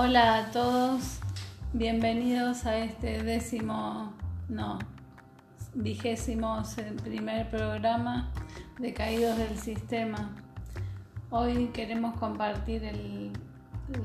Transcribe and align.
Hola 0.00 0.36
a 0.36 0.50
todos, 0.52 1.18
bienvenidos 1.72 2.66
a 2.66 2.78
este 2.78 3.20
décimo, 3.24 4.12
no, 4.48 4.78
vigésimo 5.74 6.62
primer 7.02 7.50
programa 7.50 8.30
de 8.78 8.94
Caídos 8.94 9.36
del 9.36 9.58
Sistema. 9.58 10.30
Hoy 11.30 11.70
queremos 11.74 12.16
compartir 12.16 12.88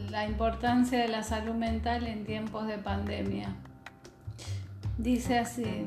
la 0.09 0.25
importancia 0.25 0.97
de 0.97 1.09
la 1.09 1.21
salud 1.21 1.53
mental 1.53 2.07
en 2.07 2.25
tiempos 2.25 2.65
de 2.65 2.79
pandemia. 2.79 3.53
Dice 4.97 5.37
así, 5.37 5.85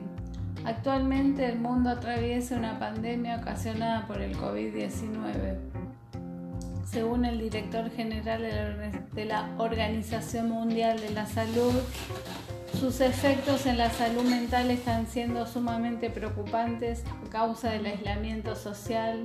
actualmente 0.64 1.46
el 1.46 1.58
mundo 1.58 1.90
atraviesa 1.90 2.54
una 2.54 2.78
pandemia 2.78 3.38
ocasionada 3.38 4.06
por 4.06 4.20
el 4.20 4.36
COVID-19. 4.36 5.75
Según 6.86 7.24
el 7.24 7.40
director 7.40 7.90
general 7.90 8.42
de 9.12 9.24
la 9.24 9.50
Organización 9.58 10.50
Mundial 10.50 11.00
de 11.00 11.10
la 11.10 11.26
Salud, 11.26 11.74
sus 12.78 13.00
efectos 13.00 13.66
en 13.66 13.76
la 13.76 13.90
salud 13.90 14.22
mental 14.22 14.70
están 14.70 15.08
siendo 15.08 15.46
sumamente 15.46 16.10
preocupantes 16.10 17.02
a 17.26 17.28
causa 17.28 17.72
del 17.72 17.86
aislamiento 17.86 18.54
social, 18.54 19.24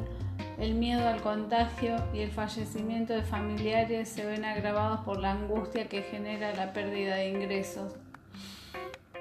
el 0.57 0.73
miedo 0.73 1.07
al 1.07 1.21
contagio 1.21 1.97
y 2.13 2.19
el 2.19 2.31
fallecimiento 2.31 3.13
de 3.13 3.21
familiares 3.21 4.09
se 4.09 4.25
ven 4.25 4.43
agravados 4.43 5.01
por 5.01 5.19
la 5.19 5.31
angustia 5.31 5.87
que 5.87 6.01
genera 6.01 6.55
la 6.55 6.73
pérdida 6.73 7.15
de 7.15 7.29
ingresos. 7.29 7.93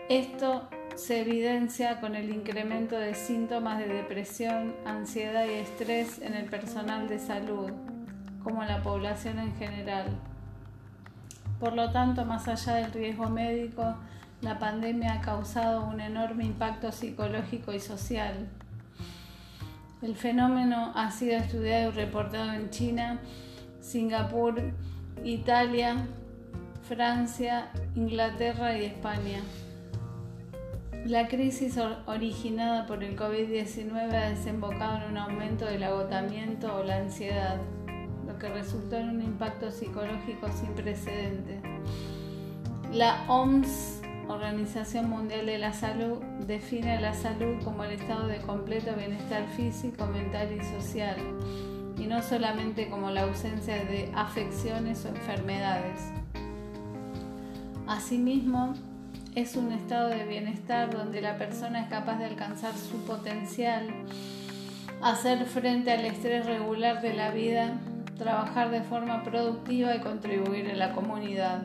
Esto 0.08 0.68
se 0.96 1.20
evidencia 1.20 2.00
con 2.00 2.16
el 2.16 2.30
incremento 2.30 2.98
de 2.98 3.14
síntomas 3.14 3.78
de 3.78 3.88
depresión, 3.88 4.74
ansiedad 4.86 5.46
y 5.46 5.52
estrés 5.52 6.20
en 6.20 6.34
el 6.34 6.46
personal 6.46 7.08
de 7.08 7.18
salud, 7.18 7.70
como 8.42 8.64
la 8.64 8.82
población 8.82 9.38
en 9.38 9.54
general. 9.56 10.06
Por 11.58 11.74
lo 11.74 11.90
tanto, 11.90 12.24
más 12.24 12.48
allá 12.48 12.74
del 12.76 12.92
riesgo 12.92 13.28
médico, 13.28 13.96
la 14.40 14.58
pandemia 14.58 15.14
ha 15.14 15.20
causado 15.20 15.84
un 15.84 16.00
enorme 16.00 16.44
impacto 16.44 16.90
psicológico 16.90 17.72
y 17.74 17.80
social. 17.80 18.48
El 20.00 20.16
fenómeno 20.16 20.92
ha 20.94 21.10
sido 21.10 21.36
estudiado 21.36 21.90
y 21.90 21.92
reportado 21.92 22.54
en 22.54 22.70
China, 22.70 23.20
Singapur, 23.80 24.72
Italia, 25.22 26.06
Francia, 26.88 27.70
Inglaterra 27.94 28.78
y 28.78 28.86
España. 28.86 29.40
La 31.04 31.28
crisis 31.28 31.78
originada 32.06 32.86
por 32.86 33.04
el 33.04 33.16
COVID-19 33.16 34.14
ha 34.14 34.30
desembocado 34.30 34.98
en 34.98 35.10
un 35.10 35.18
aumento 35.18 35.66
del 35.66 35.82
agotamiento 35.82 36.74
o 36.74 36.82
la 36.82 36.96
ansiedad, 36.96 37.58
que 38.40 38.48
resultó 38.48 38.96
en 38.96 39.10
un 39.10 39.22
impacto 39.22 39.70
psicológico 39.70 40.48
sin 40.52 40.70
precedente. 40.74 41.60
La 42.92 43.24
OMS 43.28 44.00
Organización 44.28 45.10
Mundial 45.10 45.46
de 45.46 45.58
la 45.58 45.72
Salud 45.72 46.22
define 46.46 47.00
la 47.00 47.14
salud 47.14 47.62
como 47.64 47.84
el 47.84 47.92
estado 47.92 48.26
de 48.26 48.38
completo 48.38 48.94
bienestar 48.96 49.46
físico, 49.56 50.06
mental 50.06 50.48
y 50.52 50.64
social, 50.64 51.16
y 51.98 52.06
no 52.06 52.22
solamente 52.22 52.88
como 52.88 53.10
la 53.10 53.22
ausencia 53.22 53.76
de 53.84 54.10
afecciones 54.14 55.04
o 55.04 55.08
enfermedades. 55.08 56.00
Asimismo, 57.86 58.74
es 59.34 59.56
un 59.56 59.72
estado 59.72 60.08
de 60.08 60.24
bienestar 60.24 60.90
donde 60.90 61.20
la 61.20 61.36
persona 61.36 61.82
es 61.82 61.88
capaz 61.88 62.18
de 62.18 62.26
alcanzar 62.26 62.72
su 62.74 63.04
potencial, 63.04 63.88
hacer 65.02 65.44
frente 65.44 65.92
al 65.92 66.04
estrés 66.04 66.46
regular 66.46 67.02
de 67.02 67.14
la 67.14 67.30
vida, 67.30 67.78
trabajar 68.20 68.70
de 68.70 68.82
forma 68.82 69.22
productiva 69.22 69.94
y 69.96 70.00
contribuir 70.00 70.70
a 70.70 70.74
la 70.74 70.92
comunidad. 70.92 71.62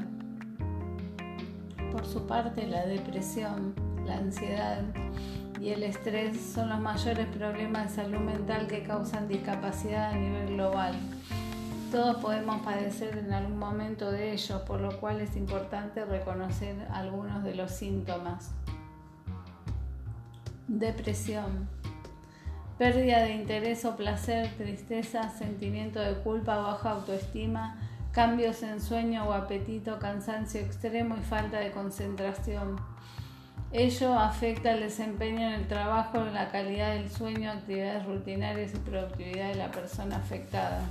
Por 1.91 2.05
su 2.05 2.25
parte, 2.25 2.65
la 2.65 2.85
depresión, 2.85 3.75
la 4.05 4.19
ansiedad 4.19 4.81
y 5.59 5.71
el 5.71 5.83
estrés 5.83 6.39
son 6.39 6.69
los 6.69 6.79
mayores 6.79 7.27
problemas 7.27 7.89
de 7.89 8.03
salud 8.03 8.19
mental 8.19 8.67
que 8.67 8.83
causan 8.83 9.27
discapacidad 9.27 10.11
a 10.11 10.15
nivel 10.15 10.53
global. 10.53 10.95
Todos 11.91 12.21
podemos 12.21 12.61
padecer 12.61 13.17
en 13.17 13.33
algún 13.33 13.59
momento 13.59 14.09
de 14.09 14.31
ellos, 14.31 14.61
por 14.61 14.79
lo 14.79 14.97
cual 15.01 15.19
es 15.19 15.35
importante 15.35 16.05
reconocer 16.05 16.87
algunos 16.89 17.43
de 17.43 17.55
los 17.55 17.71
síntomas. 17.71 18.51
Depresión. 20.69 21.74
Pérdida 22.77 23.19
de 23.19 23.33
interés 23.33 23.85
o 23.85 23.95
placer, 23.95 24.49
tristeza, 24.57 25.29
sentimiento 25.29 25.99
de 25.99 26.15
culpa, 26.15 26.57
baja 26.57 26.91
autoestima, 26.91 27.77
cambios 28.11 28.63
en 28.63 28.81
sueño 28.81 29.29
o 29.29 29.33
apetito, 29.33 29.97
cansancio 29.97 30.59
extremo 30.59 31.15
y 31.15 31.21
falta 31.21 31.59
de 31.59 31.71
concentración. 31.71 32.75
Ello 33.71 34.19
afecta 34.19 34.71
el 34.71 34.81
desempeño 34.81 35.39
en 35.39 35.53
el 35.53 35.67
trabajo, 35.67 36.25
la 36.25 36.49
calidad 36.49 36.93
del 36.95 37.09
sueño, 37.09 37.51
actividades 37.51 38.05
rutinarias 38.05 38.73
y 38.73 38.77
productividad 38.77 39.49
de 39.49 39.55
la 39.55 39.71
persona 39.71 40.17
afectada. 40.17 40.81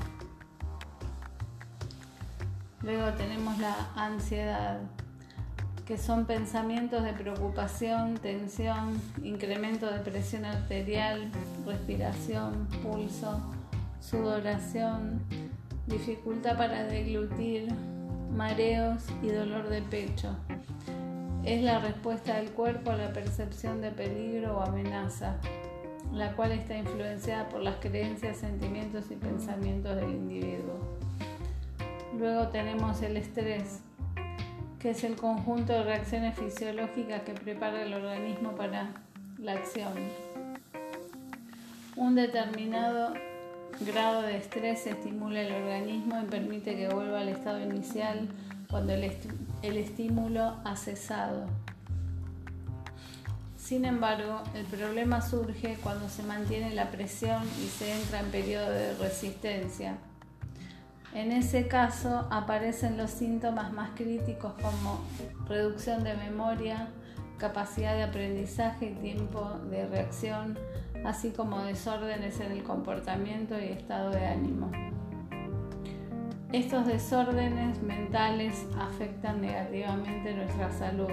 Luego 2.82 3.12
tenemos 3.12 3.58
la 3.58 3.74
ansiedad, 3.94 4.80
que 5.86 5.98
son 5.98 6.24
pensamientos 6.24 7.02
de 7.02 7.12
preocupación, 7.12 8.14
tensión, 8.14 9.00
incremento 9.22 9.90
de 9.90 9.98
presión 9.98 10.46
arterial, 10.46 11.30
respiración, 11.66 12.66
pulso, 12.82 13.40
sudoración, 14.00 15.20
dificultad 15.86 16.56
para 16.56 16.84
deglutir, 16.84 17.68
mareos 18.34 19.04
y 19.22 19.28
dolor 19.28 19.68
de 19.68 19.82
pecho. 19.82 20.34
Es 21.44 21.62
la 21.62 21.78
respuesta 21.80 22.36
del 22.36 22.50
cuerpo 22.52 22.90
a 22.90 22.96
la 22.96 23.12
percepción 23.12 23.82
de 23.82 23.90
peligro 23.90 24.56
o 24.56 24.62
amenaza, 24.62 25.36
la 26.12 26.32
cual 26.34 26.52
está 26.52 26.78
influenciada 26.78 27.50
por 27.50 27.60
las 27.60 27.76
creencias, 27.76 28.38
sentimientos 28.38 29.10
y 29.10 29.16
pensamientos 29.16 29.96
del 29.96 30.10
individuo. 30.10 30.78
Luego 32.18 32.48
tenemos 32.48 33.02
el 33.02 33.18
estrés, 33.18 33.82
que 34.84 34.90
es 34.90 35.02
el 35.02 35.16
conjunto 35.16 35.72
de 35.72 35.82
reacciones 35.82 36.38
fisiológicas 36.38 37.22
que 37.22 37.32
prepara 37.32 37.84
el 37.84 37.94
organismo 37.94 38.54
para 38.54 38.90
la 39.38 39.52
acción. 39.52 39.94
Un 41.96 42.14
determinado 42.14 43.14
grado 43.80 44.20
de 44.20 44.36
estrés 44.36 44.86
estimula 44.86 45.40
el 45.40 45.54
organismo 45.54 46.20
y 46.20 46.26
permite 46.26 46.76
que 46.76 46.90
vuelva 46.90 47.20
al 47.20 47.30
estado 47.30 47.62
inicial 47.62 48.28
cuando 48.68 48.92
el, 48.92 49.10
el 49.62 49.76
estímulo 49.78 50.58
ha 50.66 50.76
cesado. 50.76 51.46
Sin 53.56 53.86
embargo, 53.86 54.42
el 54.54 54.66
problema 54.66 55.22
surge 55.22 55.78
cuando 55.82 56.10
se 56.10 56.24
mantiene 56.24 56.74
la 56.74 56.90
presión 56.90 57.42
y 57.64 57.68
se 57.68 57.90
entra 57.90 58.20
en 58.20 58.30
periodo 58.30 58.68
de 58.68 58.94
resistencia. 58.98 59.96
En 61.14 61.30
ese 61.30 61.68
caso 61.68 62.26
aparecen 62.30 62.96
los 62.96 63.10
síntomas 63.10 63.72
más 63.72 63.90
críticos 63.94 64.54
como 64.54 64.98
reducción 65.46 66.02
de 66.02 66.14
memoria, 66.16 66.88
capacidad 67.38 67.94
de 67.94 68.02
aprendizaje 68.02 68.86
y 68.86 68.94
tiempo 68.94 69.48
de 69.70 69.86
reacción, 69.86 70.58
así 71.04 71.30
como 71.30 71.62
desórdenes 71.62 72.40
en 72.40 72.50
el 72.50 72.64
comportamiento 72.64 73.56
y 73.60 73.66
estado 73.66 74.10
de 74.10 74.26
ánimo. 74.26 74.72
Estos 76.52 76.86
desórdenes 76.86 77.80
mentales 77.80 78.66
afectan 78.76 79.40
negativamente 79.40 80.34
nuestra 80.34 80.72
salud. 80.72 81.10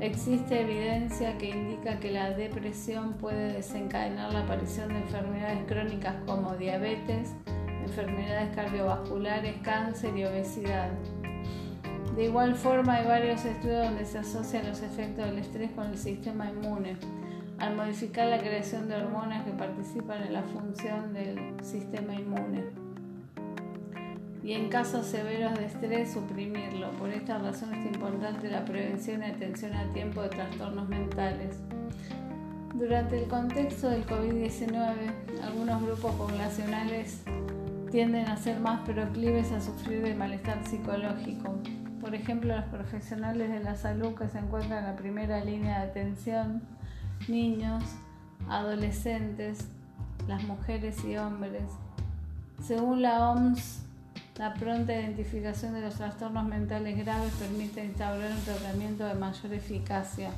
Existe 0.00 0.62
evidencia 0.62 1.36
que 1.38 1.50
indica 1.50 1.98
que 1.98 2.10
la 2.10 2.30
depresión 2.30 3.14
puede 3.14 3.54
desencadenar 3.54 4.32
la 4.32 4.40
aparición 4.40 4.88
de 4.88 5.00
enfermedades 5.00 5.64
crónicas 5.66 6.16
como 6.26 6.56
diabetes, 6.56 7.34
enfermedades 7.90 8.54
cardiovasculares, 8.54 9.56
cáncer 9.62 10.16
y 10.16 10.24
obesidad. 10.24 10.90
De 12.14 12.24
igual 12.24 12.54
forma, 12.54 12.96
hay 12.96 13.06
varios 13.06 13.44
estudios 13.44 13.86
donde 13.86 14.04
se 14.04 14.18
asocian 14.18 14.68
los 14.68 14.80
efectos 14.82 15.26
del 15.26 15.38
estrés 15.38 15.72
con 15.72 15.88
el 15.88 15.98
sistema 15.98 16.48
inmune, 16.48 16.96
al 17.58 17.76
modificar 17.76 18.28
la 18.28 18.38
creación 18.38 18.88
de 18.88 18.96
hormonas 18.96 19.44
que 19.44 19.52
participan 19.52 20.22
en 20.22 20.32
la 20.32 20.42
función 20.42 21.12
del 21.12 21.54
sistema 21.62 22.14
inmune. 22.14 22.64
Y 24.42 24.52
en 24.52 24.68
casos 24.68 25.06
severos 25.06 25.58
de 25.58 25.66
estrés, 25.66 26.12
suprimirlo. 26.12 26.90
Por 26.92 27.10
esta 27.10 27.38
razón 27.38 27.74
es 27.74 27.94
importante 27.94 28.50
la 28.50 28.64
prevención 28.64 29.22
y 29.22 29.26
atención 29.26 29.74
a 29.74 29.92
tiempo 29.92 30.22
de 30.22 30.30
trastornos 30.30 30.88
mentales. 30.88 31.58
Durante 32.74 33.22
el 33.22 33.28
contexto 33.28 33.90
del 33.90 34.06
COVID-19, 34.06 35.42
algunos 35.42 35.82
grupos 35.82 36.14
poblacionales 36.14 37.22
tienden 37.90 38.26
a 38.28 38.36
ser 38.36 38.60
más 38.60 38.80
proclives 38.80 39.52
a 39.52 39.60
sufrir 39.60 40.02
de 40.02 40.14
malestar 40.14 40.64
psicológico. 40.66 41.58
Por 42.00 42.14
ejemplo, 42.14 42.56
los 42.56 42.64
profesionales 42.66 43.50
de 43.50 43.60
la 43.60 43.74
salud 43.74 44.14
que 44.14 44.28
se 44.28 44.38
encuentran 44.38 44.78
en 44.78 44.90
la 44.90 44.96
primera 44.96 45.44
línea 45.44 45.80
de 45.80 45.90
atención 45.90 46.62
niños, 47.28 47.84
adolescentes, 48.48 49.68
las 50.26 50.42
mujeres 50.44 51.04
y 51.04 51.16
hombres. 51.16 51.64
Según 52.62 53.02
la 53.02 53.30
OMS, 53.30 53.84
La 54.40 54.54
pronta 54.54 54.94
identificación 54.94 55.74
de 55.74 55.82
los 55.82 55.96
trastornos 55.96 56.46
mentales 56.46 56.96
graves 56.96 57.30
permite 57.34 57.84
instaurar 57.84 58.30
un 58.30 58.42
tratamiento 58.42 59.04
de 59.04 59.12
mayor 59.12 59.52
eficacia. 59.52 60.30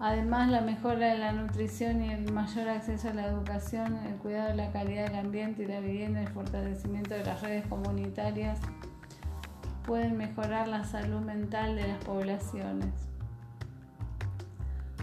Además, 0.00 0.48
la 0.48 0.60
mejora 0.60 1.08
de 1.08 1.18
la 1.18 1.32
nutrición 1.32 2.04
y 2.04 2.10
el 2.10 2.32
mayor 2.32 2.68
acceso 2.68 3.08
a 3.08 3.14
la 3.14 3.26
educación, 3.26 3.98
el 4.06 4.14
cuidado 4.14 4.50
de 4.50 4.54
la 4.54 4.70
calidad 4.70 5.06
del 5.06 5.16
ambiente 5.16 5.64
y 5.64 5.66
la 5.66 5.80
vivienda 5.80 6.20
el 6.20 6.28
fortalecimiento 6.28 7.14
de 7.14 7.24
las 7.24 7.42
redes 7.42 7.66
comunitarias 7.66 8.60
pueden 9.84 10.16
mejorar 10.16 10.68
la 10.68 10.84
salud 10.84 11.20
mental 11.20 11.74
de 11.74 11.88
las 11.88 12.04
poblaciones. 12.04 12.92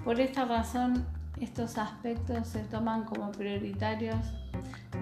Por 0.05 0.21
esta 0.21 0.45
razón, 0.45 1.05
estos 1.41 1.77
aspectos 1.77 2.47
se 2.47 2.59
toman 2.59 3.03
como 3.03 3.31
prioritarios 3.31 4.33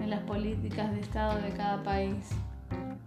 en 0.02 0.10
las 0.10 0.20
políticas 0.20 0.90
de 0.90 1.00
Estado 1.00 1.40
de 1.40 1.50
cada 1.50 1.84
país. 1.84 2.30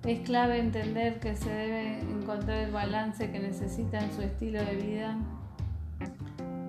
Es 0.03 0.21
clave 0.21 0.59
entender 0.59 1.19
que 1.19 1.35
se 1.35 1.49
debe 1.49 1.99
encontrar 1.99 2.59
el 2.59 2.71
balance 2.71 3.29
que 3.29 3.39
necesita 3.39 3.99
en 3.99 4.13
su 4.13 4.21
estilo 4.21 4.63
de 4.63 4.75
vida 4.75 5.17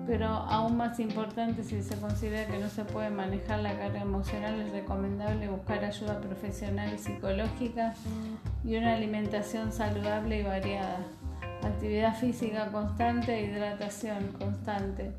pero 0.09 0.25
aún 0.25 0.75
más 0.75 0.99
importante 0.99 1.63
si 1.63 1.83
se 1.83 1.95
considera 1.97 2.47
que 2.47 2.57
no 2.57 2.67
se 2.67 2.83
puede 2.83 3.11
manejar 3.11 3.59
la 3.59 3.77
carga 3.77 4.01
emocional 4.01 4.59
es 4.59 4.71
recomendable 4.71 5.47
buscar 5.49 5.85
ayuda 5.85 6.19
profesional 6.19 6.91
y 6.95 6.97
psicológica 6.97 7.93
y 8.63 8.75
una 8.75 8.95
alimentación 8.95 9.71
saludable 9.71 10.39
y 10.39 10.43
variada, 10.43 11.05
actividad 11.61 12.17
física 12.17 12.71
constante 12.71 13.35
e 13.35 13.45
hidratación 13.51 14.29
constante. 14.39 15.11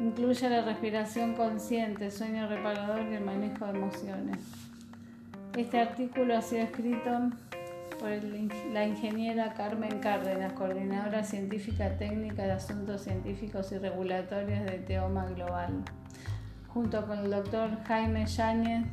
Incluye 0.00 0.50
la 0.50 0.62
respiración 0.62 1.34
consciente, 1.34 2.10
sueño 2.10 2.48
reparador 2.48 3.02
y 3.08 3.14
el 3.14 3.24
manejo 3.24 3.66
de 3.66 3.78
emociones. 3.78 4.38
Este 5.56 5.78
artículo 5.78 6.36
ha 6.36 6.42
sido 6.42 6.64
escrito 6.64 7.30
por 7.98 8.10
la 8.72 8.86
ingeniera 8.86 9.54
Carmen 9.54 9.98
Cárdenas, 10.00 10.52
coordinadora 10.52 11.24
científica 11.24 11.96
técnica 11.96 12.44
de 12.44 12.52
asuntos 12.52 13.02
científicos 13.02 13.72
y 13.72 13.78
regulatorios 13.78 14.64
de 14.64 14.78
Teoma 14.78 15.26
Global, 15.26 15.82
junto 16.68 17.06
con 17.06 17.18
el 17.20 17.30
doctor 17.30 17.82
Jaime 17.84 18.26
Yáñez, 18.26 18.86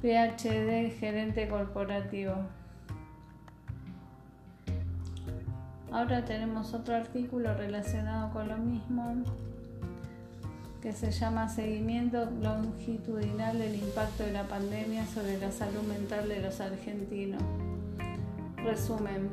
PhD, 0.00 0.90
gerente 0.98 1.48
corporativo. 1.48 2.34
Ahora 5.90 6.24
tenemos 6.24 6.72
otro 6.72 6.94
artículo 6.94 7.54
relacionado 7.54 8.32
con 8.32 8.48
lo 8.48 8.56
mismo 8.56 9.24
que 10.80 10.92
se 10.92 11.12
llama 11.12 11.48
Seguimiento 11.48 12.28
longitudinal 12.42 13.58
del 13.58 13.76
impacto 13.76 14.24
de 14.24 14.32
la 14.32 14.44
pandemia 14.44 15.06
sobre 15.06 15.38
la 15.38 15.52
salud 15.52 15.82
mental 15.82 16.28
de 16.28 16.40
los 16.40 16.60
argentinos. 16.60 17.42
Resumen. 18.64 19.30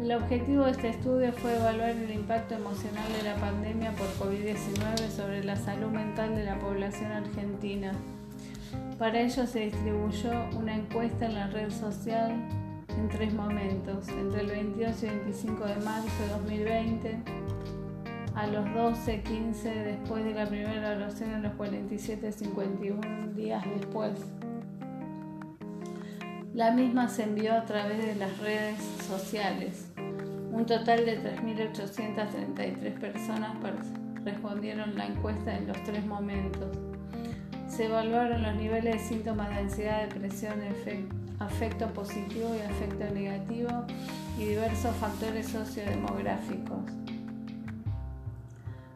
El 0.00 0.12
objetivo 0.12 0.64
de 0.64 0.72
este 0.72 0.88
estudio 0.88 1.32
fue 1.32 1.56
evaluar 1.56 1.90
el 1.90 2.10
impacto 2.10 2.54
emocional 2.54 3.12
de 3.12 3.22
la 3.22 3.36
pandemia 3.36 3.92
por 3.92 4.06
COVID-19 4.18 5.08
sobre 5.08 5.44
la 5.44 5.56
salud 5.56 5.90
mental 5.90 6.34
de 6.34 6.44
la 6.44 6.58
población 6.58 7.12
argentina. 7.12 7.92
Para 8.98 9.20
ello 9.20 9.46
se 9.46 9.66
distribuyó 9.66 10.32
una 10.56 10.74
encuesta 10.74 11.26
en 11.26 11.34
la 11.34 11.46
red 11.48 11.70
social 11.70 12.32
en 12.88 13.08
tres 13.08 13.32
momentos, 13.34 14.08
entre 14.08 14.40
el 14.40 14.46
22 14.48 15.02
y 15.02 15.06
25 15.06 15.64
de 15.66 15.76
marzo 15.76 16.22
de 16.22 16.28
2020, 16.28 17.18
a 18.34 18.46
los 18.48 18.74
12, 18.74 19.22
15 19.22 19.68
después 19.68 20.24
de 20.24 20.34
la 20.34 20.46
primera 20.46 20.74
evaluación 20.74 21.34
a 21.34 21.38
los 21.38 21.52
47, 21.54 22.32
51 22.32 23.32
días 23.34 23.64
después. 23.78 24.12
La 26.54 26.70
misma 26.70 27.08
se 27.08 27.24
envió 27.24 27.52
a 27.52 27.64
través 27.64 27.98
de 27.98 28.14
las 28.14 28.38
redes 28.38 28.78
sociales. 29.08 29.88
Un 30.52 30.64
total 30.66 31.04
de 31.04 31.20
3.833 31.20 33.00
personas 33.00 33.56
respondieron 34.24 34.94
la 34.94 35.06
encuesta 35.06 35.56
en 35.56 35.66
los 35.66 35.82
tres 35.82 36.06
momentos. 36.06 36.68
Se 37.66 37.86
evaluaron 37.86 38.44
los 38.44 38.54
niveles 38.54 38.94
de 38.94 39.00
síntomas 39.00 39.48
de 39.48 39.56
ansiedad, 39.56 40.08
depresión, 40.08 40.60
afecto 41.40 41.88
positivo 41.88 42.54
y 42.54 42.60
afecto 42.60 43.12
negativo 43.12 43.84
y 44.38 44.44
diversos 44.44 44.94
factores 44.94 45.48
sociodemográficos. 45.48 46.84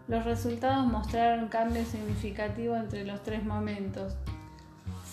Los 0.07 0.25
resultados 0.25 0.87
mostraron 0.87 1.49
cambios 1.49 1.89
significativos 1.89 2.79
entre 2.79 3.05
los 3.05 3.21
tres 3.25 3.43
momentos. 3.45 4.17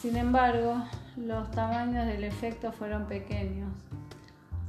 Sin 0.05 0.17
embargo, 0.17 0.83
los 1.17 1.49
tamaños 1.49 2.05
del 2.05 2.25
efecto 2.25 2.71
fueron 2.71 3.07
pequeños. 3.07 3.73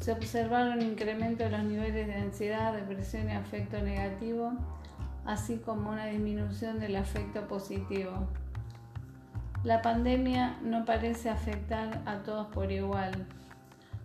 Se 0.01 0.13
observaron 0.13 0.81
incremento 0.81 1.45
de 1.45 1.51
los 1.51 1.63
niveles 1.63 2.07
de 2.07 2.15
ansiedad, 2.15 2.73
depresión 2.73 3.29
y 3.29 3.33
afecto 3.33 3.79
negativo, 3.83 4.53
así 5.27 5.59
como 5.59 5.91
una 5.91 6.07
disminución 6.07 6.81
del 6.81 6.97
afecto 6.97 7.47
positivo. 7.47 8.27
La 9.63 9.83
pandemia 9.83 10.57
no 10.63 10.87
parece 10.87 11.29
afectar 11.29 12.01
a 12.07 12.23
todos 12.23 12.47
por 12.47 12.73
igual, 12.73 13.27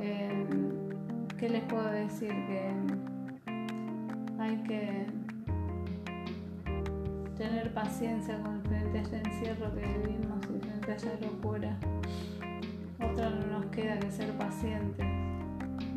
Em, 0.00 0.48
¿Qué 1.38 1.48
les 1.48 1.62
puedo 1.64 1.90
decir? 1.92 2.30
Que 2.30 2.72
hay 4.40 4.56
que 4.64 5.06
tener 7.36 7.72
paciencia 7.72 8.42
con 8.42 8.57
frente 8.90 9.16
este 9.16 9.28
encierro 9.28 9.74
que 9.74 9.80
vivimos 9.80 10.44
y 10.44 10.60
frente 10.60 10.92
a 10.92 10.94
esa 10.94 11.10
locura. 11.20 11.76
Otra 12.96 13.30
no 13.30 13.58
nos 13.58 13.66
queda 13.66 13.98
que 13.98 14.10
ser 14.10 14.32
pacientes. 14.36 15.06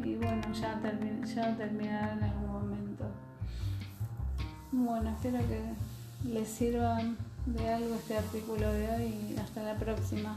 Y 0.03 0.15
bueno, 0.15 0.41
ya, 0.53 0.79
ya 1.23 1.57
terminará 1.57 2.13
en 2.13 2.23
algún 2.23 2.47
momento. 2.47 3.05
Bueno, 4.71 5.09
espero 5.09 5.39
que 5.39 6.29
les 6.29 6.47
sirva 6.47 6.99
de 7.45 7.69
algo 7.69 7.95
este 7.95 8.17
artículo 8.17 8.71
de 8.71 8.91
hoy 8.91 9.33
y 9.33 9.35
hasta 9.39 9.63
la 9.63 9.75
próxima. 9.75 10.35